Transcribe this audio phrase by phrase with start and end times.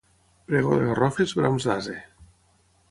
[0.51, 2.01] Pregó de garrofes, brams d'ase.